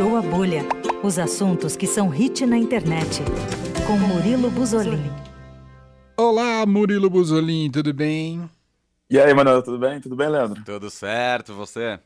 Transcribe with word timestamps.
Furou 0.00 0.16
a 0.16 0.22
Bolha. 0.22 0.62
Os 1.04 1.18
assuntos 1.18 1.76
que 1.76 1.86
são 1.86 2.08
hit 2.08 2.46
na 2.46 2.56
internet. 2.56 3.20
Com 3.86 3.98
Murilo 3.98 4.50
Buzolin. 4.50 5.10
Olá, 6.16 6.64
Murilo 6.64 7.10
Buzolin, 7.10 7.70
tudo 7.70 7.92
bem? 7.92 8.48
E 9.10 9.20
aí, 9.20 9.34
Manuel, 9.34 9.62
tudo 9.62 9.78
bem? 9.78 10.00
Tudo 10.00 10.16
bem, 10.16 10.30
Leandro? 10.30 10.64
Tudo 10.64 10.88
certo, 10.88 11.52
você? 11.52 12.00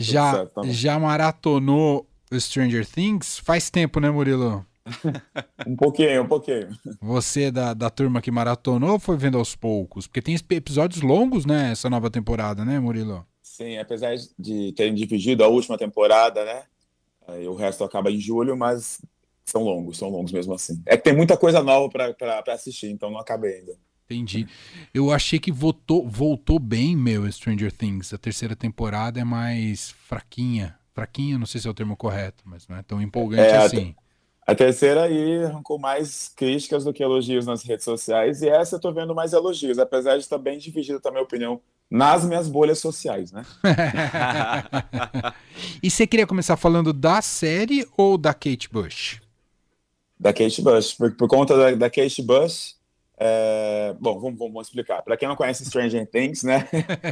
Já, 0.00 0.32
certo, 0.32 0.50
tá 0.54 0.62
já 0.64 0.98
maratonou 0.98 2.06
Stranger 2.32 2.86
Things? 2.86 3.38
Faz 3.40 3.68
tempo, 3.68 4.00
né, 4.00 4.10
Murilo? 4.10 4.64
Um 5.66 5.76
pouquinho, 5.76 6.22
um 6.22 6.28
pouquinho. 6.28 6.68
Você 7.02 7.44
é 7.44 7.50
da, 7.50 7.74
da 7.74 7.90
turma 7.90 8.22
que 8.22 8.30
maratonou 8.30 8.92
ou 8.92 8.98
foi 8.98 9.18
vendo 9.18 9.36
aos 9.36 9.54
poucos? 9.54 10.06
Porque 10.06 10.22
tem 10.22 10.34
episódios 10.52 11.02
longos, 11.02 11.44
né, 11.44 11.72
essa 11.72 11.90
nova 11.90 12.08
temporada, 12.08 12.64
né, 12.64 12.80
Murilo? 12.80 13.26
Sim, 13.42 13.76
apesar 13.76 14.14
de 14.38 14.72
terem 14.72 14.94
dividido 14.94 15.44
a 15.44 15.48
última 15.48 15.76
temporada, 15.76 16.42
né? 16.42 16.62
Aí 17.26 17.46
o 17.48 17.54
resto 17.54 17.84
acaba 17.84 18.10
em 18.10 18.18
julho, 18.18 18.56
mas 18.56 19.00
são 19.44 19.62
longos, 19.62 19.98
são 19.98 20.08
longos 20.08 20.32
mesmo 20.32 20.54
assim. 20.54 20.82
É 20.86 20.96
que 20.96 21.04
tem 21.04 21.16
muita 21.16 21.36
coisa 21.36 21.62
nova 21.62 21.88
pra 21.90 22.42
assistir, 22.48 22.88
então 22.90 23.10
não 23.10 23.18
acabei 23.18 23.54
ainda. 23.54 23.76
Entendi. 24.04 24.46
Eu 24.94 25.10
achei 25.10 25.38
que 25.38 25.50
voltou, 25.50 26.08
voltou 26.08 26.60
bem, 26.60 26.96
meu, 26.96 27.30
Stranger 27.30 27.72
Things. 27.72 28.12
A 28.12 28.18
terceira 28.18 28.54
temporada 28.54 29.20
é 29.20 29.24
mais 29.24 29.90
fraquinha. 29.90 30.78
Fraquinha, 30.94 31.36
não 31.38 31.46
sei 31.46 31.60
se 31.60 31.66
é 31.66 31.70
o 31.70 31.74
termo 31.74 31.96
correto, 31.96 32.44
mas 32.46 32.68
não 32.68 32.76
é 32.76 32.82
tão 32.82 33.02
empolgante 33.02 33.42
É, 33.42 33.56
assim. 33.56 33.94
A 34.46 34.54
terceira 34.54 35.02
aí 35.02 35.44
arrancou 35.44 35.76
mais 35.76 36.28
críticas 36.28 36.84
do 36.84 36.92
que 36.92 37.02
elogios 37.02 37.46
nas 37.46 37.64
redes 37.64 37.84
sociais, 37.84 38.42
e 38.42 38.48
essa 38.48 38.76
eu 38.76 38.80
tô 38.80 38.92
vendo 38.92 39.12
mais 39.12 39.32
elogios, 39.32 39.76
apesar 39.76 40.12
de 40.12 40.22
estar 40.22 40.38
bem 40.38 40.56
dividida 40.56 41.00
também 41.00 41.18
a 41.20 41.24
opinião 41.24 41.60
nas 41.90 42.24
minhas 42.24 42.48
bolhas 42.48 42.78
sociais, 42.78 43.30
né? 43.32 43.44
e 45.82 45.90
você 45.90 46.06
queria 46.06 46.26
começar 46.26 46.56
falando 46.56 46.92
da 46.92 47.22
série 47.22 47.86
ou 47.96 48.18
da 48.18 48.34
Kate 48.34 48.68
Bush? 48.70 49.20
da 50.18 50.32
Kate 50.32 50.62
Bush. 50.62 50.94
Por, 50.94 51.14
por 51.14 51.28
conta 51.28 51.56
da, 51.56 51.70
da 51.72 51.90
Kate 51.90 52.22
Bush, 52.22 52.76
é, 53.18 53.94
bom, 54.00 54.18
vamos, 54.18 54.38
vamos, 54.38 54.66
explicar. 54.66 55.02
Para 55.02 55.16
quem 55.16 55.28
não 55.28 55.36
conhece 55.36 55.64
Stranger 55.64 56.06
Things, 56.10 56.42
né? 56.42 56.68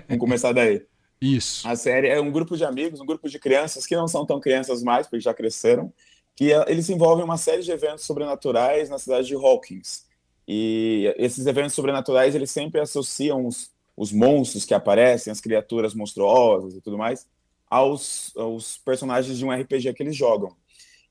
vamos 0.09 0.21
começar 0.21 0.53
daí. 0.53 0.83
Isso. 1.21 1.67
A 1.67 1.77
série 1.77 2.09
é 2.09 2.21
um 2.21 2.31
grupo 2.31 2.57
de 2.57 2.65
amigos, 2.65 3.01
um 3.01 3.07
grupo 3.07 3.29
de 3.29 3.39
crianças 3.39 3.87
que 3.87 3.97
não 3.97 4.09
são 4.09 4.27
tão 4.27 4.41
crianças 4.41 4.83
mais, 4.83 5.07
porque 5.07 5.21
já 5.21 5.33
cresceram, 5.33 5.93
que 6.35 6.53
eh, 6.53 6.65
eles 6.67 6.91
envolvem 6.91 7.25
uma 7.25 7.39
série 7.39 7.63
de 7.63 7.71
eventos 7.71 8.05
sobrenaturais 8.05 8.91
na 8.91 8.99
cidade 8.99 9.29
de 9.29 9.35
Hawkins. 9.35 10.05
E 10.47 11.15
esses 11.17 11.47
eventos 11.47 11.73
sobrenaturais, 11.73 12.35
eles 12.35 12.51
sempre 12.51 12.81
associam 12.81 13.47
os, 13.47 13.71
os 13.97 14.13
monstros 14.13 14.65
que 14.65 14.75
aparecem, 14.75 15.31
as 15.31 15.41
criaturas 15.41 15.95
monstruosas 15.95 16.75
e 16.75 16.81
tudo 16.81 16.99
mais, 16.99 17.27
aos, 17.69 18.33
aos 18.37 18.79
personagens 18.79 19.39
de 19.39 19.45
um 19.45 19.53
RPG 19.53 19.95
que 19.95 20.03
eles 20.03 20.17
jogam. 20.17 20.55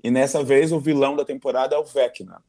E 0.03 0.11
nessa 0.11 0.43
vez 0.43 0.71
o 0.71 0.79
vilão 0.79 1.15
da 1.15 1.23
temporada 1.23 1.75
é 1.75 1.79
o 1.79 1.85
Vecna. 1.85 2.43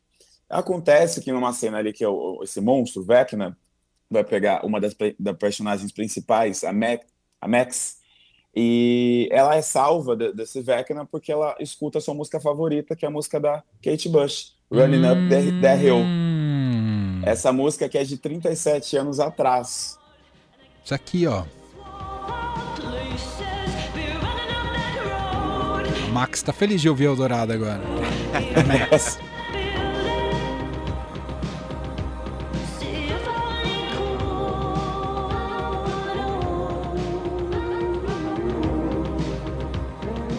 Acontece 0.49 1.21
que 1.21 1.33
numa 1.33 1.53
cena 1.53 1.79
ali 1.79 1.93
que 1.93 2.05
é 2.05 2.09
o, 2.09 2.41
esse 2.43 2.61
monstro, 2.61 3.03
Vecna, 3.03 3.57
vai 4.11 4.25
pegar 4.25 4.65
uma 4.65 4.81
das, 4.81 4.95
das 5.19 5.37
personagens 5.37 5.91
principais, 5.93 6.65
a, 6.65 6.73
Mac, 6.73 7.03
a 7.41 7.49
Max, 7.49 7.99
e 8.55 9.29
ela 9.33 9.57
é 9.57 9.63
salva 9.63 10.15
de, 10.15 10.33
desse 10.33 10.61
Vecna 10.61 11.05
porque 11.05 11.33
ela 11.33 11.57
escuta 11.59 11.99
a 11.99 12.01
sua 12.01 12.15
música 12.15 12.41
favorita, 12.41 12.95
que 12.95 13.05
é 13.05 13.09
a 13.09 13.11
música 13.11 13.41
da 13.41 13.63
Kate 13.83 14.09
Bush, 14.09 14.55
Running 14.71 15.05
Up 15.07 15.29
the, 15.29 15.61
the 15.61 15.83
Hill. 15.83 15.97
Hum, 15.97 17.23
Essa 17.25 17.53
música 17.53 17.89
que 17.89 17.99
é 17.99 18.05
de 18.05 18.17
37 18.17 18.97
anos 18.97 19.19
atrás. 19.19 19.99
Isso 20.85 20.95
aqui, 20.95 21.27
ó. 21.27 21.45
A 26.05 26.13
Max 26.13 26.43
tá 26.43 26.53
feliz 26.53 26.81
de 26.81 26.89
ouvir 26.89 27.05
Eldorado 27.05 27.53
agora. 27.53 27.81
Max. 28.91 29.19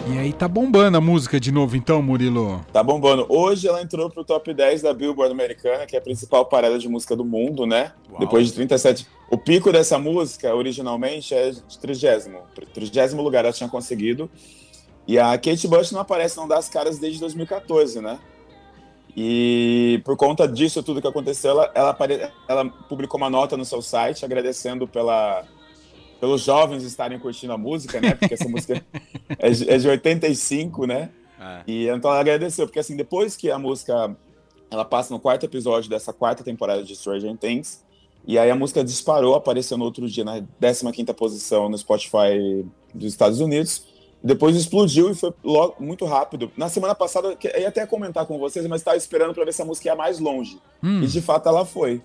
E 0.08 0.18
aí 0.18 0.32
tá 0.32 0.46
bombando 0.46 0.96
a 0.96 1.00
música 1.00 1.40
de 1.40 1.50
novo 1.50 1.76
então, 1.76 2.00
Murilo. 2.00 2.64
Tá 2.72 2.80
bombando. 2.80 3.26
Hoje 3.28 3.66
ela 3.66 3.82
entrou 3.82 4.08
pro 4.08 4.24
top 4.24 4.54
10 4.54 4.82
da 4.82 4.94
Billboard 4.94 5.32
americana, 5.32 5.84
que 5.84 5.96
é 5.96 5.98
a 5.98 6.02
principal 6.02 6.46
parada 6.46 6.78
de 6.78 6.88
música 6.88 7.16
do 7.16 7.24
mundo, 7.24 7.66
né? 7.66 7.92
Uau. 8.08 8.20
Depois 8.20 8.46
de 8.46 8.52
37. 8.52 9.04
O 9.28 9.36
pico 9.36 9.72
dessa 9.72 9.98
música, 9.98 10.54
originalmente, 10.54 11.34
é 11.34 11.50
de 11.50 11.78
30. 11.80 12.30
30 12.72 13.16
lugar 13.16 13.44
ela 13.44 13.52
tinha 13.52 13.68
conseguido. 13.68 14.30
E 15.08 15.18
a 15.18 15.36
Kate 15.36 15.66
Bush 15.66 15.90
não 15.90 16.00
aparece, 16.00 16.36
não 16.36 16.46
dá 16.46 16.56
as 16.58 16.68
caras 16.68 17.00
desde 17.00 17.18
2014, 17.18 18.00
né? 18.00 18.20
E 19.16 20.00
por 20.04 20.16
conta 20.16 20.46
disso, 20.46 20.84
tudo 20.84 21.00
que 21.00 21.08
aconteceu, 21.08 21.50
ela, 21.50 21.72
ela, 21.74 22.32
ela 22.46 22.64
publicou 22.88 23.18
uma 23.18 23.30
nota 23.30 23.56
no 23.56 23.64
seu 23.64 23.82
site 23.82 24.24
agradecendo 24.24 24.86
pela, 24.86 25.44
pelos 26.20 26.42
jovens 26.42 26.82
estarem 26.82 27.18
curtindo 27.18 27.52
a 27.52 27.58
música, 27.58 28.00
né? 28.00 28.14
Porque 28.14 28.34
essa 28.34 28.48
música 28.48 28.84
é 29.38 29.50
de, 29.50 29.70
é 29.70 29.78
de 29.78 29.88
85, 29.88 30.86
né? 30.86 31.10
É. 31.38 31.62
E 31.66 31.88
então 31.88 32.10
ela 32.10 32.20
agradeceu, 32.20 32.66
porque 32.66 32.78
assim, 32.78 32.96
depois 32.96 33.36
que 33.36 33.50
a 33.50 33.58
música 33.58 34.16
ela 34.70 34.84
passa 34.84 35.12
no 35.12 35.20
quarto 35.20 35.44
episódio 35.44 35.88
dessa 35.88 36.12
quarta 36.12 36.42
temporada 36.42 36.82
de 36.82 36.96
Stranger 36.96 37.36
Things, 37.36 37.84
e 38.26 38.38
aí 38.38 38.50
a 38.50 38.56
música 38.56 38.82
disparou, 38.82 39.34
apareceu 39.34 39.78
no 39.78 39.84
outro 39.84 40.08
dia 40.08 40.24
na 40.24 40.40
15ª 40.60 41.14
posição 41.14 41.68
no 41.68 41.78
Spotify 41.78 42.64
dos 42.92 43.12
Estados 43.12 43.40
Unidos. 43.40 43.84
Depois 44.22 44.56
explodiu 44.56 45.10
e 45.10 45.14
foi 45.14 45.32
logo 45.44 45.76
muito 45.78 46.04
rápido. 46.04 46.50
Na 46.56 46.68
semana 46.68 46.94
passada, 46.94 47.36
eu 47.40 47.60
ia 47.60 47.68
até 47.68 47.86
comentar 47.86 48.26
com 48.26 48.38
vocês, 48.38 48.66
mas 48.66 48.80
estava 48.80 48.96
esperando 48.96 49.32
para 49.32 49.44
ver 49.44 49.52
se 49.52 49.62
a 49.62 49.64
música 49.64 49.88
ia 49.88 49.94
mais 49.94 50.18
longe. 50.18 50.58
Hum, 50.82 51.02
E 51.02 51.06
de 51.06 51.20
fato 51.20 51.48
ela 51.48 51.64
foi. 51.64 52.02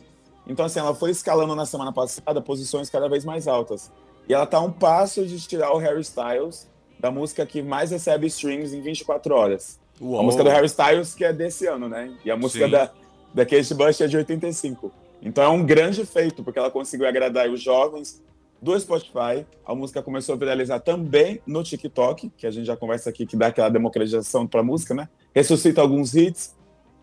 Então, 0.52 0.66
assim, 0.66 0.80
ela 0.80 0.94
foi 0.94 1.12
escalando 1.12 1.56
na 1.56 1.66
semana 1.66 1.94
passada 1.94 2.42
posições 2.42 2.90
cada 2.90 3.08
vez 3.08 3.24
mais 3.24 3.48
altas. 3.48 3.90
E 4.28 4.34
ela 4.34 4.46
tá 4.46 4.58
a 4.58 4.62
um 4.62 4.72
passo 4.72 5.26
de 5.26 5.40
tirar 5.40 5.72
o 5.72 5.78
Harry 5.78 6.02
Styles 6.02 6.70
da 7.00 7.10
música 7.10 7.46
que 7.46 7.64
mais 7.64 7.90
recebe 7.90 8.28
streams 8.28 8.76
em 8.76 8.82
24 8.82 9.34
horas. 9.34 9.80
A 10.00 10.04
Uou. 10.04 10.24
música 10.24 10.44
do 10.44 10.50
Harry 10.50 10.66
Styles, 10.68 11.16
que 11.16 11.24
é 11.24 11.32
desse 11.32 11.66
ano, 11.68 11.88
né? 11.88 12.14
E 12.26 12.30
a 12.30 12.36
música 12.36 12.66
Sim. 12.66 12.72
da, 12.72 12.92
da 13.34 13.46
Kate 13.46 13.74
Bush 13.74 14.02
é 14.02 14.08
de 14.08 14.18
85. 14.18 14.92
Então 15.22 15.44
é 15.44 15.48
um 15.48 15.66
grande 15.66 16.06
feito, 16.06 16.44
porque 16.44 16.60
ela 16.60 16.70
conseguiu 16.70 17.08
agradar 17.08 17.50
os 17.50 17.62
jovens 17.62 18.22
do 18.62 18.78
Spotify. 18.78 19.46
A 19.66 19.74
música 19.74 20.04
começou 20.04 20.36
a 20.36 20.38
viralizar 20.38 20.80
também 20.82 21.42
no 21.48 21.64
TikTok, 21.64 22.30
que 22.38 22.46
a 22.46 22.52
gente 22.52 22.66
já 22.66 22.76
conversa 22.76 23.10
aqui, 23.10 23.26
que 23.26 23.38
dá 23.38 23.48
aquela 23.48 23.70
democratização 23.70 24.46
para 24.46 24.62
música, 24.62 24.94
né? 24.94 25.08
Ressuscita 25.34 25.82
alguns 25.82 26.14
hits 26.14 26.54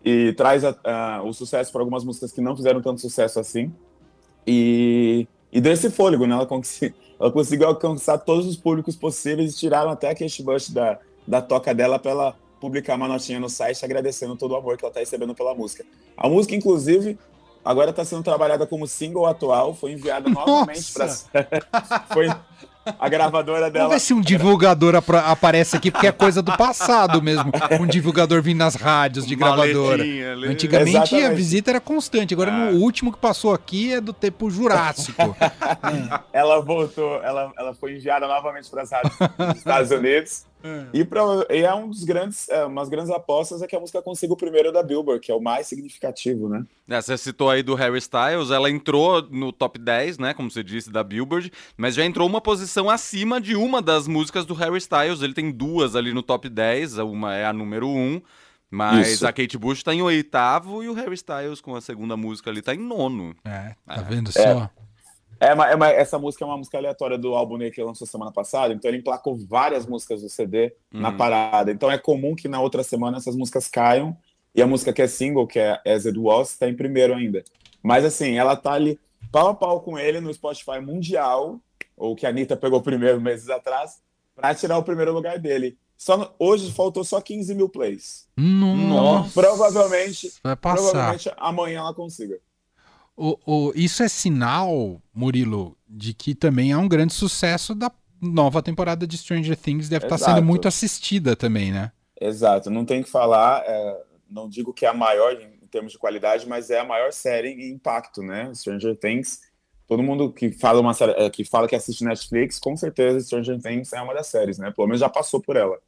e 0.03 0.33
traz 0.33 0.63
a- 0.63 0.75
a- 0.83 1.21
o 1.23 1.33
sucesso 1.33 1.71
para 1.71 1.81
algumas 1.81 2.03
músicas 2.03 2.31
que 2.31 2.41
não 2.41 2.55
fizeram 2.55 2.81
tanto 2.81 3.01
sucesso 3.01 3.39
assim. 3.39 3.71
E, 4.47 5.27
e 5.51 5.59
deu 5.61 5.73
esse 5.73 5.89
fôlego, 5.89 6.25
né? 6.25 6.33
Ela, 6.35 6.45
consi- 6.45 6.93
ela 7.19 7.31
conseguiu 7.31 7.67
alcançar 7.67 8.17
todos 8.19 8.45
os 8.47 8.55
públicos 8.55 8.95
possíveis 8.95 9.53
e 9.53 9.57
tiraram 9.57 9.91
até 9.91 10.09
a 10.09 10.15
Kate 10.15 10.41
Bush 10.43 10.69
da, 10.69 10.99
da 11.27 11.41
toca 11.41 11.73
dela 11.73 11.99
para 11.99 12.11
ela 12.11 12.35
publicar 12.59 12.95
uma 12.95 13.07
notinha 13.07 13.39
no 13.39 13.49
site 13.49 13.83
agradecendo 13.85 14.35
todo 14.35 14.51
o 14.51 14.55
amor 14.55 14.77
que 14.77 14.83
ela 14.83 14.89
está 14.89 14.99
recebendo 14.99 15.33
pela 15.33 15.53
música. 15.55 15.85
A 16.17 16.27
música, 16.27 16.55
inclusive, 16.55 17.17
agora 17.63 17.91
está 17.91 18.03
sendo 18.03 18.23
trabalhada 18.23 18.65
como 18.67 18.85
single 18.87 19.25
atual, 19.25 19.73
foi 19.73 19.93
enviada 19.93 20.29
novamente 20.29 20.91
para. 20.93 21.07
foi 22.13 22.27
a 22.97 23.09
gravadora 23.09 23.69
dela. 23.69 23.85
Vamos 23.85 23.93
ver 24.01 24.05
se 24.05 24.13
um 24.13 24.21
divulgador 24.21 24.95
apra- 24.95 25.21
aparece 25.21 25.75
aqui, 25.75 25.91
porque 25.91 26.07
é 26.07 26.11
coisa 26.11 26.41
do 26.41 26.55
passado 26.55 27.21
mesmo. 27.21 27.51
Um 27.79 27.85
divulgador 27.85 28.41
vindo 28.41 28.57
nas 28.59 28.75
rádios 28.75 29.25
de 29.27 29.35
gravadora. 29.35 30.03
Antigamente 30.47 30.97
a 30.97 31.01
Exatamente. 31.03 31.35
visita 31.35 31.71
era 31.71 31.79
constante, 31.81 32.33
agora 32.33 32.51
Ah. 32.51 32.71
no 32.71 32.77
último 32.79 33.11
que 33.11 33.19
passou 33.19 33.53
aqui 33.53 33.93
é 33.93 34.01
do 34.01 34.13
tempo 34.13 34.49
jurássico. 34.49 35.35
ela 36.33 36.59
voltou, 36.61 37.21
ela, 37.23 37.51
ela 37.57 37.73
foi 37.73 37.95
enviada 37.95 38.27
novamente 38.27 38.69
para 38.69 38.83
as 38.83 38.91
rádios 38.91 39.15
dos 39.37 39.57
Estados 39.57 39.91
Unidos. 39.91 40.45
E, 40.93 41.05
pra, 41.05 41.21
e 41.49 41.59
é 41.59 41.73
um 41.73 41.87
dos 41.89 42.03
grandes, 42.03 42.49
é, 42.49 42.65
umas 42.65 42.89
grandes 42.89 43.09
apostas 43.11 43.61
é 43.61 43.67
que 43.67 43.77
a 43.77 43.79
música 43.79 44.01
consiga 44.01 44.33
o 44.33 44.35
primeiro 44.35 44.73
da 44.73 44.83
Billboard, 44.83 45.21
que 45.25 45.31
é 45.31 45.35
o 45.35 45.39
mais 45.39 45.67
significativo, 45.67 46.49
né? 46.49 46.65
É, 46.89 46.99
você 47.01 47.17
citou 47.17 47.49
aí 47.49 47.63
do 47.63 47.75
Harry 47.75 47.97
Styles, 47.99 48.51
ela 48.51 48.69
entrou 48.69 49.21
no 49.31 49.53
top 49.53 49.79
10, 49.79 50.17
né, 50.17 50.33
como 50.33 50.51
você 50.51 50.61
disse, 50.61 50.91
da 50.91 51.01
Billboard, 51.01 51.49
mas 51.77 51.95
já 51.95 52.03
entrou 52.03 52.27
uma 52.27 52.41
posição 52.41 52.78
acima 52.87 53.41
de 53.41 53.55
uma 53.55 53.81
das 53.81 54.07
músicas 54.07 54.45
do 54.45 54.53
Harry 54.53 54.77
Styles. 54.77 55.23
Ele 55.23 55.33
tem 55.33 55.49
duas 55.51 55.95
ali 55.95 56.13
no 56.13 56.21
top 56.21 56.47
10, 56.47 56.99
uma 56.99 57.35
é 57.35 57.45
a 57.45 57.51
número 57.51 57.87
1, 57.89 58.21
mas 58.69 59.13
Isso. 59.13 59.25
a 59.27 59.33
Kate 59.33 59.57
Bush 59.57 59.81
tá 59.81 59.91
em 59.91 60.03
oitavo 60.03 60.83
e 60.83 60.89
o 60.89 60.93
Harry 60.93 61.15
Styles 61.15 61.59
com 61.61 61.75
a 61.75 61.81
segunda 61.81 62.15
música 62.15 62.51
ali 62.51 62.61
tá 62.61 62.75
em 62.75 62.77
nono. 62.77 63.35
É, 63.43 63.73
tá 63.87 64.01
vendo 64.03 64.31
só? 64.31 64.69
É 65.39 65.53
uma- 65.53 65.69
é 65.69 65.75
uma- 65.75 65.87
essa 65.89 66.19
música 66.19 66.43
é 66.43 66.47
uma 66.47 66.57
música 66.57 66.77
aleatória 66.77 67.17
do 67.17 67.33
álbum 67.33 67.57
que 67.57 67.79
ele 67.79 67.83
lançou 67.87 68.05
semana 68.05 68.29
passada, 68.31 68.73
então 68.73 68.91
ele 68.91 68.97
emplacou 68.97 69.35
várias 69.37 69.87
músicas 69.87 70.21
do 70.21 70.29
CD 70.29 70.73
na 70.91 71.09
Uhum. 71.09 71.17
parada. 71.17 71.71
Então 71.71 71.89
é 71.89 71.97
comum 71.97 72.35
que 72.35 72.47
na 72.47 72.59
outra 72.61 72.83
semana 72.83 73.17
essas 73.17 73.35
músicas 73.35 73.67
caiam 73.67 74.15
e 74.53 74.61
a 74.61 74.67
música 74.67 74.91
que 74.91 75.01
é 75.01 75.07
single, 75.07 75.47
que 75.47 75.57
é 75.57 75.81
As 75.87 76.05
It 76.05 76.19
Was, 76.19 76.57
tá 76.57 76.67
em 76.67 76.75
primeiro 76.75 77.15
ainda. 77.15 77.41
Mas 77.81 78.03
assim, 78.03 78.37
ela 78.37 78.55
tá 78.57 78.73
ali 78.73 78.99
pau 79.31 79.47
a 79.47 79.53
pau 79.53 79.79
com 79.79 79.97
ele 79.97 80.19
no 80.19 80.33
Spotify 80.33 80.81
mundial, 80.81 81.57
ou 81.99 82.15
que 82.15 82.25
a 82.25 82.29
Anitta 82.29 82.57
pegou 82.57 82.81
primeiro 82.81 83.21
meses 83.21 83.49
atrás, 83.49 84.01
para 84.35 84.55
tirar 84.55 84.77
o 84.77 84.83
primeiro 84.83 85.13
lugar 85.13 85.37
dele. 85.37 85.77
Só 85.97 86.33
hoje 86.39 86.71
faltou 86.71 87.03
só 87.03 87.19
15 87.19 87.53
mil 87.53 87.67
plays. 87.67 88.25
Nossa, 88.37 89.33
Provavelmente, 89.33 90.33
vai 90.41 90.55
passar. 90.55 90.81
provavelmente 90.81 91.31
amanhã 91.37 91.79
ela 91.79 91.93
consiga. 91.93 92.39
O, 93.17 93.37
o- 93.45 93.73
isso 93.75 94.01
é 94.01 94.07
sinal, 94.07 95.01
Murilo, 95.13 95.77
de 95.87 96.13
que 96.13 96.33
também 96.33 96.71
é 96.71 96.77
um 96.77 96.87
grande 96.87 97.13
sucesso 97.13 97.75
da 97.75 97.91
nova 98.21 98.63
temporada 98.63 99.05
de 99.05 99.17
Stranger 99.17 99.57
Things. 99.57 99.89
Deve 99.89 100.05
estar 100.05 100.17
sendo 100.17 100.29
Exato. 100.31 100.45
muito 100.45 100.67
assistida 100.69 101.35
também, 101.35 101.69
né? 101.71 101.91
Exato, 102.19 102.69
não 102.69 102.85
tem 102.85 103.03
que 103.03 103.09
falar, 103.09 103.63
é, 103.65 104.03
não 104.29 104.47
digo 104.49 104.73
que 104.73 104.85
é 104.85 104.89
a 104.89 104.93
maior 104.93 105.33
em, 105.33 105.59
em 105.61 105.67
termos 105.67 105.91
de 105.91 105.97
qualidade, 105.97 106.47
mas 106.47 106.69
é 106.69 106.79
a 106.79 106.85
maior 106.85 107.11
série 107.11 107.49
em 107.49 107.71
impacto, 107.73 108.21
né? 108.21 108.53
Stranger 108.55 108.95
Things. 108.97 109.41
Todo 109.89 110.03
mundo 110.03 110.31
que 110.31 110.51
fala 110.51 110.79
uma 110.79 110.93
série- 110.93 111.13
é, 111.17 111.29
que 111.31 111.43
fala 111.43 111.67
que 111.67 111.75
assiste 111.75 112.03
Netflix, 112.05 112.59
com 112.59 112.77
certeza 112.77 113.19
Stranger 113.21 113.59
Things 113.59 113.91
é 113.91 113.99
uma 114.01 114.13
das 114.13 114.27
séries, 114.27 114.59
né? 114.59 114.71
Pelo 114.71 114.87
menos 114.87 114.99
já 115.01 115.09
passou 115.09 115.41
por 115.41 115.57
ela. 115.57 115.79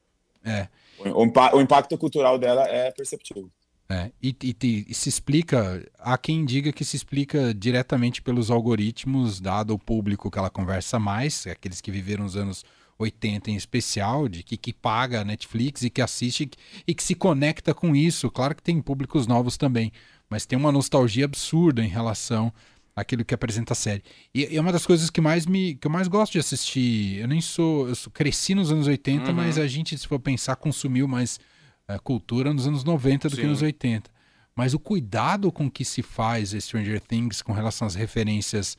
É. 0.43 0.67
O, 0.99 1.23
o 1.23 1.57
o 1.57 1.61
impacto 1.61 1.95
cultural 1.99 2.39
dela 2.39 2.63
é 2.67 2.89
perceptível. 2.91 3.47
É, 3.87 4.09
e, 4.23 4.35
e- 4.41 4.85
e- 4.89 4.93
se 4.93 5.07
explica, 5.09 5.85
há 5.99 6.17
quem 6.17 6.43
diga 6.45 6.71
que 6.71 6.83
se 6.83 6.95
explica 6.95 7.53
diretamente 7.53 8.21
pelos 8.23 8.49
algoritmos, 8.49 9.39
dado 9.39 9.73
o 9.75 9.79
público 9.79 10.31
que 10.31 10.39
ela 10.39 10.49
conversa 10.49 10.97
mais, 10.97 11.45
aqueles 11.45 11.79
que 11.79 11.91
viveram 11.91 12.25
os 12.25 12.35
anos 12.35 12.63
80 12.97 13.51
em 13.51 13.55
especial, 13.55 14.27
de 14.27 14.41
que, 14.43 14.57
que 14.57 14.73
paga 14.73 15.21
a 15.21 15.25
Netflix 15.25 15.83
e 15.83 15.89
que 15.89 16.01
assiste 16.01 16.49
e 16.87 16.95
que 16.95 17.03
se 17.03 17.13
conecta 17.13 17.73
com 17.73 17.95
isso. 17.95 18.31
Claro 18.31 18.55
que 18.55 18.63
tem 18.63 18.81
públicos 18.81 19.27
novos 19.27 19.57
também, 19.57 19.91
mas 20.29 20.45
tem 20.45 20.57
uma 20.57 20.71
nostalgia 20.71 21.25
absurda 21.25 21.83
em 21.83 21.87
relação 21.89 22.51
àquilo 22.95 23.23
que 23.25 23.33
apresenta 23.33 23.73
a 23.73 23.75
série. 23.75 24.03
E, 24.33 24.55
é 24.55 24.59
uma 24.61 24.71
das 24.71 24.85
coisas 24.85 25.09
que 25.09 25.21
mais 25.21 25.45
me 25.45 25.75
que 25.75 25.87
eu 25.87 25.91
mais 25.91 26.07
gosto 26.07 26.33
de 26.33 26.39
assistir. 26.39 27.19
Eu 27.19 27.27
nem 27.27 27.39
sou, 27.41 27.87
eu 27.87 27.95
sou- 27.95 28.11
cresci 28.11 28.53
nos 28.55 28.71
anos 28.71 28.87
80, 28.87 29.29
Uhum. 29.29 29.35
mas 29.35 29.57
a 29.57 29.67
gente, 29.67 29.97
se 29.97 30.07
for 30.07 30.19
pensar, 30.19 30.55
consumiu 30.55 31.07
mais 31.07 31.39
eh, 31.87 31.97
cultura 31.99 32.53
nos 32.53 32.67
anos 32.67 32.83
90 32.83 33.27
do 33.29 33.35
que 33.35 33.41
Sim. 33.41 33.47
nos 33.49 33.61
80. 33.61 34.09
Mas 34.55 34.73
o 34.73 34.79
cuidado 34.79 35.51
com 35.51 35.69
que 35.71 35.83
se 35.85 36.01
faz 36.01 36.51
Stranger 36.51 36.99
Things 37.01 37.41
com 37.41 37.53
relação 37.53 37.87
às 37.87 37.95
referências 37.95 38.77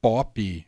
pop, 0.00 0.64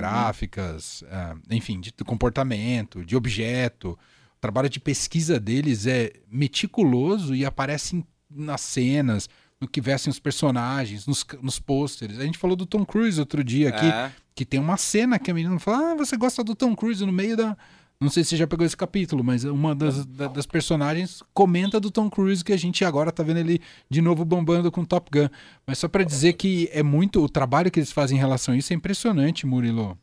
cinematográficas, 0.00 1.04
ah, 1.10 1.36
enfim, 1.50 1.80
de 1.80 1.92
comportamento, 2.04 3.04
de 3.04 3.16
objeto. 3.16 3.90
O 4.36 4.40
trabalho 4.40 4.68
de 4.68 4.80
pesquisa 4.80 5.38
deles 5.40 5.86
é 5.86 6.12
meticuloso 6.30 7.34
e 7.34 7.44
aparece 7.44 7.96
em- 7.96 8.04
nas 8.30 8.60
cenas, 8.60 9.28
no 9.60 9.66
que 9.68 9.80
vestem 9.80 10.10
os 10.10 10.18
personagens, 10.18 11.06
nos, 11.06 11.24
nos 11.40 11.58
pôsteres. 11.58 12.18
A 12.18 12.24
gente 12.24 12.38
falou 12.38 12.56
do 12.56 12.66
Tom 12.66 12.84
Cruise 12.84 13.18
outro 13.18 13.42
dia 13.42 13.70
aqui, 13.70 13.86
É. 13.86 14.12
que 14.34 14.44
tem 14.44 14.60
uma 14.60 14.76
cena 14.76 15.18
que 15.18 15.30
a 15.30 15.34
menina 15.34 15.58
fala: 15.58 15.92
Ah, 15.92 15.94
você 15.94 16.16
gosta 16.16 16.44
do 16.44 16.54
Tom 16.54 16.74
Cruise 16.76 17.04
no 17.04 17.12
meio 17.12 17.36
da. 17.36 17.56
Não 17.98 18.10
sei 18.10 18.22
se 18.22 18.28
você 18.30 18.36
já 18.36 18.46
pegou 18.46 18.66
esse 18.66 18.76
capítulo, 18.76 19.24
mas 19.24 19.42
uma 19.44 19.74
das, 19.74 20.04
da- 20.04 20.26
das 20.28 20.44
personagens 20.44 21.22
comenta 21.32 21.80
do 21.80 21.90
Tom 21.90 22.10
Cruise 22.10 22.44
que 22.44 22.52
a 22.52 22.56
gente 22.58 22.84
agora 22.84 23.10
tá 23.10 23.22
vendo 23.22 23.38
ele 23.38 23.58
de 23.88 24.02
novo 24.02 24.22
bombando 24.22 24.70
com 24.70 24.84
Top 24.84 25.08
Gun. 25.10 25.30
Mas 25.66 25.78
só 25.78 25.88
pra 25.88 26.04
dizer 26.04 26.34
que 26.34 26.68
é 26.74 26.82
muito. 26.82 27.24
O 27.24 27.28
trabalho 27.28 27.70
que 27.70 27.78
eles 27.80 27.90
fazem 27.90 28.18
em 28.18 28.20
relação 28.20 28.52
a 28.52 28.58
isso 28.58 28.70
é 28.70 28.76
impressionante, 28.76 29.46
Murilo. 29.46 29.96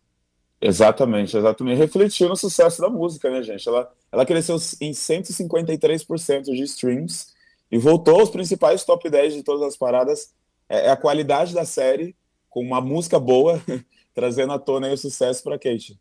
Exatamente, 0.59 1.37
exatamente. 1.37 1.77
Refletiu 1.77 2.29
no 2.29 2.35
sucesso 2.35 2.81
da 2.81 2.89
música, 2.89 3.29
né, 3.29 3.43
gente? 3.43 3.67
Ela, 3.69 3.87
ela 4.11 4.25
cresceu 4.25 4.55
em 4.81 4.91
153% 4.91 6.43
de 6.45 6.63
streams 6.63 7.27
e 7.73 7.77
voltou 7.79 8.19
aos 8.19 8.29
principais 8.29 8.83
top 8.83 9.09
10 9.09 9.33
de 9.33 9.41
todas 9.41 9.63
as 9.67 9.75
paradas. 9.75 10.31
É, 10.69 10.85
é 10.85 10.89
a 10.91 10.95
qualidade 10.95 11.55
da 11.55 11.65
série, 11.65 12.15
com 12.47 12.61
uma 12.61 12.79
música 12.79 13.19
boa, 13.19 13.59
trazendo 14.13 14.53
à 14.53 14.59
tona 14.59 14.85
aí 14.85 14.93
o 14.93 14.97
sucesso 14.97 15.41
para 15.43 15.57
Kate. 15.57 15.99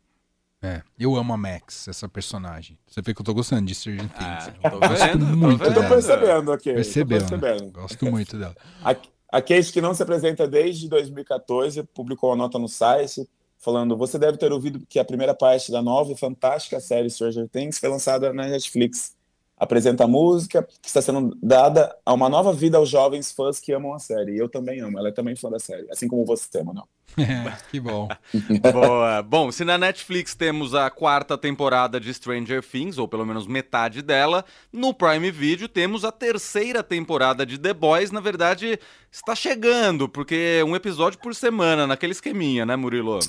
É, 0.61 0.83
eu 0.99 1.15
amo 1.15 1.33
a 1.33 1.37
Max, 1.37 1.87
essa 1.87 2.07
personagem. 2.07 2.77
Você 2.85 3.01
vê 3.01 3.11
que 3.11 3.19
eu 3.19 3.25
tô 3.25 3.33
gostando 3.33 3.65
de 3.65 3.73
Stranger 3.73 4.07
Things. 4.07 4.53
Ah, 4.63 4.69
tô 4.69 4.79
Gosto 4.79 5.03
vendo, 5.03 5.25
tô 5.25 5.35
muito 5.35 5.63
Eu 5.63 5.73
tô 5.73 5.79
dela. 5.81 5.89
percebendo 5.95 6.51
aqui. 6.51 6.69
tô 6.69 6.75
Percebeu, 6.75 7.19
né? 7.21 7.27
percebendo. 7.27 7.71
Gosto 7.71 8.05
muito 8.05 8.37
dela. 8.37 8.55
A, 8.83 8.91
a 9.31 9.41
Kate, 9.41 9.73
que 9.73 9.81
não 9.81 9.95
se 9.95 10.03
apresenta 10.03 10.47
desde 10.47 10.87
2014, 10.87 11.81
publicou 11.85 12.29
uma 12.29 12.35
nota 12.35 12.59
no 12.59 12.69
site 12.69 13.27
falando: 13.57 13.97
Você 13.97 14.19
deve 14.19 14.37
ter 14.37 14.51
ouvido 14.53 14.85
que 14.87 14.99
a 14.99 15.03
primeira 15.05 15.33
parte 15.33 15.71
da 15.71 15.81
nova 15.81 16.11
e 16.11 16.15
fantástica 16.15 16.79
série 16.79 17.09
Stranger 17.09 17.49
Things 17.49 17.79
foi 17.79 17.89
lançada 17.89 18.31
na 18.31 18.45
Netflix. 18.47 19.15
Apresenta 19.63 20.03
a 20.03 20.07
música 20.07 20.67
que 20.81 20.87
está 20.87 21.01
sendo 21.01 21.37
dada 21.41 21.95
a 22.05 22.13
uma 22.13 22.27
nova 22.27 22.51
vida 22.51 22.77
aos 22.77 22.89
jovens 22.89 23.31
fãs 23.31 23.59
que 23.61 23.71
amam 23.71 23.93
a 23.93 23.99
série. 23.99 24.33
E 24.33 24.37
eu 24.37 24.49
também 24.49 24.81
amo, 24.81 24.99
ela 24.99 25.07
é 25.07 25.11
também 25.11 25.37
fã 25.37 25.49
da 25.49 25.57
série, 25.57 25.89
assim 25.89 26.07
como 26.07 26.25
você, 26.25 26.61
Manuel. 26.61 26.87
É, 27.17 27.53
que 27.71 27.79
bom. 27.79 28.09
Boa. 28.73 29.21
Bom, 29.21 29.51
se 29.51 29.63
na 29.63 29.77
Netflix 29.77 30.35
temos 30.35 30.75
a 30.75 30.89
quarta 30.89 31.37
temporada 31.37 31.97
de 31.97 32.13
Stranger 32.13 32.61
Things, 32.61 32.97
ou 32.97 33.07
pelo 33.07 33.25
menos 33.25 33.47
metade 33.47 34.01
dela, 34.01 34.43
no 34.71 34.93
Prime 34.93 35.31
Video 35.31 35.69
temos 35.69 36.03
a 36.03 36.11
terceira 36.11 36.83
temporada 36.83 37.45
de 37.45 37.57
The 37.57 37.73
Boys. 37.73 38.11
Na 38.11 38.19
verdade, 38.19 38.77
está 39.09 39.33
chegando, 39.33 40.09
porque 40.09 40.59
é 40.59 40.65
um 40.65 40.75
episódio 40.75 41.19
por 41.19 41.33
semana, 41.33 41.87
naquele 41.87 42.11
esqueminha, 42.11 42.65
né, 42.65 42.75
Murilo? 42.75 43.19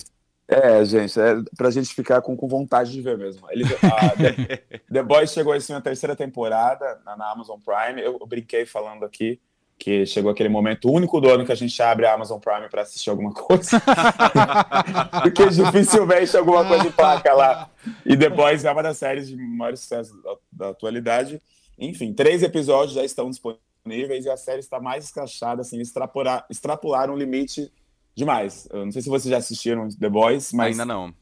É, 0.46 0.84
gente, 0.84 1.18
é 1.18 1.36
pra 1.56 1.70
gente 1.70 1.94
ficar 1.94 2.20
com, 2.20 2.36
com 2.36 2.46
vontade 2.46 2.92
de 2.92 3.00
ver 3.00 3.16
mesmo. 3.16 3.46
Ele, 3.50 3.64
a 3.64 4.10
The, 4.10 4.80
The 4.92 5.02
Boys 5.02 5.32
chegou 5.32 5.52
assim 5.52 5.72
na 5.72 5.80
terceira 5.80 6.14
temporada 6.14 7.00
na, 7.04 7.16
na 7.16 7.30
Amazon 7.30 7.58
Prime. 7.58 8.00
Eu, 8.00 8.18
eu 8.20 8.26
brinquei 8.26 8.66
falando 8.66 9.04
aqui 9.04 9.40
que 9.78 10.06
chegou 10.06 10.30
aquele 10.30 10.48
momento 10.48 10.90
único 10.90 11.20
do 11.20 11.28
ano 11.28 11.44
que 11.44 11.52
a 11.52 11.56
gente 11.56 11.80
abre 11.82 12.06
a 12.06 12.14
Amazon 12.14 12.38
Prime 12.38 12.68
para 12.68 12.82
assistir 12.82 13.10
alguma 13.10 13.32
coisa. 13.32 13.82
Porque 15.22 15.48
dificilmente 15.48 16.36
alguma 16.36 16.64
coisa 16.64 16.86
emplaca 16.86 17.32
lá. 17.32 17.70
E 18.04 18.16
The 18.16 18.28
Boys 18.28 18.64
é 18.64 18.70
uma 18.70 18.82
das 18.82 18.98
séries 18.98 19.28
de 19.28 19.36
maior 19.36 19.76
sucesso 19.76 20.14
da, 20.22 20.36
da 20.52 20.68
atualidade. 20.70 21.40
Enfim, 21.78 22.12
três 22.12 22.42
episódios 22.42 22.94
já 22.94 23.04
estão 23.04 23.28
disponíveis 23.30 24.24
e 24.24 24.30
a 24.30 24.36
série 24.36 24.60
está 24.60 24.80
mais 24.80 25.04
escrachada, 25.04 25.62
assim, 25.62 25.80
extrapolar, 25.80 26.46
extrapolar 26.48 27.10
um 27.10 27.16
limite 27.16 27.70
demais. 28.14 28.68
Eu 28.72 28.84
não 28.84 28.92
sei 28.92 29.02
se 29.02 29.08
vocês 29.08 29.30
já 29.30 29.38
assistiram 29.38 29.88
The 29.88 30.08
Boys, 30.08 30.52
mas 30.52 30.72
Ainda 30.78 30.84
não. 30.84 31.12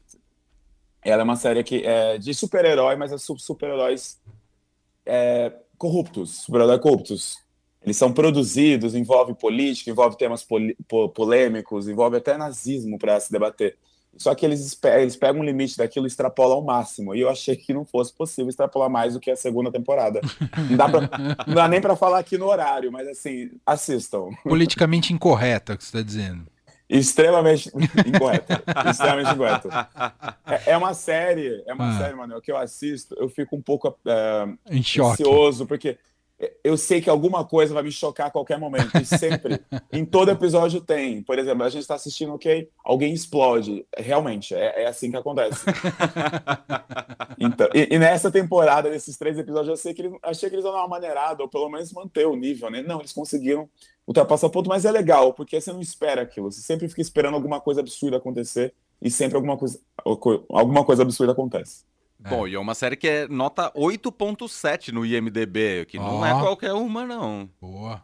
ela 1.03 1.21
é 1.21 1.23
uma 1.23 1.35
série 1.35 1.63
que 1.63 1.83
é 1.85 2.17
de 2.17 2.33
super-herói, 2.33 2.95
mas 2.95 3.11
é 3.11 3.17
su- 3.17 3.37
super-heróis 3.37 4.19
é, 5.05 5.51
corruptos, 5.77 6.41
super-heróis 6.43 6.81
corruptos. 6.81 7.37
Eles 7.81 7.97
são 7.97 8.13
produzidos, 8.13 8.95
envolve 8.95 9.33
política, 9.33 9.89
envolve 9.91 10.17
temas 10.17 10.45
po- 10.87 11.09
polêmicos, 11.09 11.87
envolve 11.89 12.15
até 12.17 12.37
nazismo 12.37 12.97
para 12.97 13.19
se 13.19 13.29
debater. 13.31 13.77
Só 14.15 14.33
que 14.35 14.45
eles, 14.45 14.79
eles 14.99 15.15
pegam 15.17 15.41
um 15.41 15.43
limite 15.43 15.75
daquilo 15.75 16.05
e 16.05 16.07
extrapolam 16.07 16.57
ao 16.57 16.63
máximo. 16.63 17.13
E 17.15 17.19
eu 17.19 17.29
achei 17.29 17.55
que 17.57 17.73
não 17.73 17.83
fosse 17.83 18.13
possível 18.13 18.47
extrapolar 18.47 18.89
mais 18.89 19.15
do 19.15 19.19
que 19.19 19.31
a 19.31 19.35
segunda 19.35 19.71
temporada. 19.71 20.21
Não 20.69 20.77
dá, 20.77 20.87
pra- 20.87 21.09
não 21.47 21.55
dá 21.55 21.67
nem 21.67 21.81
para 21.81 21.95
falar 21.95 22.19
aqui 22.19 22.37
no 22.37 22.45
horário, 22.45 22.89
mas 22.91 23.07
assim, 23.07 23.49
assistam. 23.65 24.29
Politicamente 24.43 25.11
incorreta, 25.11 25.73
o 25.73 25.77
que 25.77 25.83
você 25.83 25.97
está 25.97 26.01
dizendo. 26.03 26.45
Extremamente 26.97 27.69
incorreto. 28.05 28.53
extremamente 28.89 29.31
incorreto. 29.33 29.69
É, 30.45 30.71
é 30.71 30.77
uma 30.77 30.93
série, 30.93 31.63
é 31.65 31.73
uma 31.73 31.89
Ah. 31.89 31.97
série, 31.97 32.15
Manuel, 32.15 32.41
que 32.41 32.51
eu 32.51 32.57
assisto, 32.57 33.15
eu 33.19 33.27
fico 33.29 33.55
um 33.55 33.61
pouco 33.61 33.97
é, 34.05 34.47
ansioso, 34.71 35.65
porque 35.65 35.97
eu 36.63 36.77
sei 36.77 37.01
que 37.01 37.09
alguma 37.09 37.45
coisa 37.45 37.73
vai 37.73 37.83
me 37.83 37.91
chocar 37.91 38.27
a 38.27 38.31
qualquer 38.31 38.57
momento. 38.57 38.97
E 38.97 39.05
sempre, 39.05 39.59
em 39.91 40.05
todo 40.05 40.31
episódio 40.31 40.81
tem. 40.81 41.21
Por 41.21 41.37
exemplo, 41.37 41.63
a 41.63 41.69
gente 41.69 41.81
está 41.81 41.95
assistindo, 41.95 42.33
ok? 42.33 42.69
Alguém 42.83 43.13
explode. 43.13 43.85
Realmente, 43.97 44.53
é, 44.55 44.83
é 44.83 44.87
assim 44.87 45.11
que 45.11 45.17
acontece. 45.17 45.63
Então, 47.39 47.67
e, 47.73 47.95
e 47.95 47.99
nessa 47.99 48.31
temporada, 48.31 48.89
desses 48.89 49.17
três 49.17 49.37
episódios, 49.37 49.67
eu 49.67 49.75
sei 49.75 49.93
que 49.93 50.03
eles, 50.03 50.13
achei 50.21 50.49
que 50.49 50.55
eles 50.55 50.63
iam 50.63 50.73
dar 50.73 50.79
uma 50.79 50.87
maneirada, 50.87 51.41
ou 51.41 51.49
pelo 51.49 51.67
menos 51.67 51.91
manter 51.91 52.25
o 52.25 52.35
nível, 52.35 52.69
né? 52.69 52.81
Não, 52.81 52.99
eles 52.99 53.11
conseguiram 53.11 53.69
ultrapassar 54.07 54.47
o 54.47 54.49
ponto, 54.49 54.69
mas 54.69 54.85
é 54.85 54.91
legal, 54.91 55.33
porque 55.33 55.59
você 55.59 55.73
não 55.73 55.81
espera 55.81 56.21
aquilo. 56.21 56.51
Você 56.51 56.61
sempre 56.61 56.87
fica 56.87 57.01
esperando 57.01 57.33
alguma 57.33 57.59
coisa 57.59 57.81
absurda 57.81 58.17
acontecer, 58.17 58.73
e 59.01 59.11
sempre 59.11 59.35
alguma 59.35 59.57
coisa, 59.57 59.79
alguma 60.49 60.85
coisa 60.85 61.03
absurda 61.03 61.33
acontece. 61.33 61.83
Bom, 62.29 62.47
e 62.47 62.55
é 62.55 62.59
uma 62.59 62.73
série 62.73 62.95
que 62.95 63.07
é 63.07 63.27
nota 63.27 63.71
8.7 63.75 64.91
no 64.91 65.05
IMDB, 65.05 65.85
que 65.85 65.97
não 65.97 66.19
Ó. 66.19 66.25
é 66.25 66.31
qualquer 66.31 66.73
uma, 66.73 67.05
não. 67.05 67.49
Boa. 67.59 68.01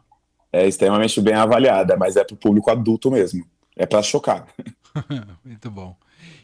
É 0.52 0.66
extremamente 0.66 1.20
bem 1.20 1.34
avaliada, 1.34 1.96
mas 1.96 2.16
é 2.16 2.24
para 2.24 2.34
o 2.34 2.36
público 2.36 2.70
adulto 2.70 3.10
mesmo. 3.10 3.46
É 3.76 3.86
para 3.86 4.02
chocar. 4.02 4.46
Muito 5.44 5.70
bom. 5.70 5.96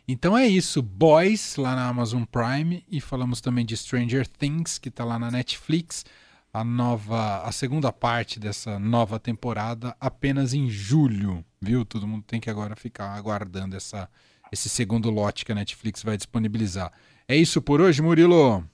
Então 0.09 0.39
é 0.39 0.47
isso, 0.47 0.81
Boys 0.81 1.57
lá 1.57 1.75
na 1.75 1.89
Amazon 1.89 2.23
Prime 2.25 2.85
e 2.89 3.01
falamos 3.01 3.41
também 3.41 3.67
de 3.67 3.77
Stranger 3.77 4.27
Things 4.27 4.79
que 4.79 4.91
tá 4.91 5.05
lá 5.05 5.19
na 5.19 5.31
Netflix. 5.31 6.05
A 6.53 6.65
nova, 6.65 7.43
a 7.43 7.53
segunda 7.53 7.93
parte 7.93 8.41
dessa 8.41 8.79
nova 8.79 9.19
temporada 9.19 9.95
apenas 10.01 10.55
em 10.55 10.71
julho, 10.71 11.45
viu? 11.61 11.85
Todo 11.85 12.07
mundo 12.07 12.25
tem 12.27 12.41
que 12.41 12.49
agora 12.49 12.75
ficar 12.75 13.15
aguardando 13.15 13.77
essa 13.77 14.09
esse 14.53 14.69
segundo 14.69 15.11
lote 15.11 15.45
que 15.45 15.53
a 15.53 15.55
Netflix 15.55 16.03
vai 16.03 16.17
disponibilizar. 16.17 16.93
É 17.29 17.37
isso 17.37 17.61
por 17.61 17.81
hoje, 17.81 18.01
Murilo. 18.03 18.65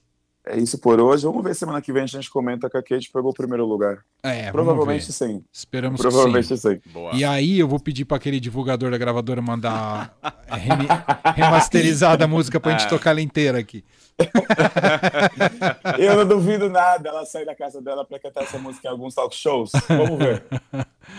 É 0.44 0.58
isso 0.58 0.76
por 0.76 1.00
hoje. 1.00 1.24
Vamos 1.24 1.42
ver 1.44 1.54
semana 1.54 1.80
que 1.80 1.92
vem 1.92 2.02
a 2.02 2.06
gente 2.06 2.28
comenta 2.28 2.68
que 2.68 2.76
a 2.76 2.82
Kate 2.82 3.08
pegou 3.12 3.30
o 3.30 3.34
primeiro 3.34 3.64
lugar. 3.64 3.98
É, 4.24 4.50
Provavelmente 4.50 5.02
vamos 5.02 5.14
sim. 5.16 5.44
Esperamos 5.52 6.00
Provavelmente 6.00 6.48
que 6.48 6.56
sim. 6.56 6.70
sim. 6.84 6.90
Boa. 6.92 7.12
E 7.14 7.24
aí 7.24 7.60
eu 7.60 7.68
vou 7.68 7.78
pedir 7.78 8.04
para 8.04 8.16
aquele 8.16 8.40
divulgador 8.40 8.90
da 8.90 8.98
gravadora 8.98 9.40
mandar 9.40 10.16
remi- 10.50 10.88
remasterizada 11.36 12.24
a 12.24 12.28
música 12.28 12.58
pra 12.58 12.72
gente 12.72 12.86
É. 12.86 12.88
tocar 12.88 13.10
ela 13.10 13.20
inteira 13.20 13.58
aqui. 13.58 13.84
Eu 15.98 16.16
não 16.16 16.26
duvido 16.26 16.68
nada 16.68 17.08
ela 17.08 17.24
sair 17.24 17.46
da 17.46 17.54
casa 17.54 17.80
dela 17.80 18.04
para 18.04 18.18
cantar 18.18 18.42
essa 18.42 18.58
música 18.58 18.88
em 18.88 18.90
alguns 18.90 19.14
talk 19.14 19.34
shows. 19.34 19.70
Vamos 19.88 20.18
ver. 20.18 20.42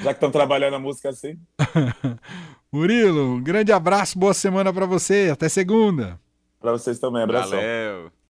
Já 0.04 0.10
que 0.14 0.18
estão 0.18 0.32
trabalhando 0.32 0.76
a 0.76 0.80
música 0.80 1.10
assim. 1.10 1.38
Murilo, 2.72 3.36
um 3.36 3.42
grande 3.42 3.72
abraço, 3.72 4.18
boa 4.20 4.34
semana 4.34 4.72
para 4.74 4.86
você, 4.86 5.30
até 5.32 5.48
segunda. 5.48 6.20
Para 6.64 6.72
vocês 6.72 6.98
também. 6.98 7.22
Abração. 7.24 7.60
Valeu. 7.60 8.14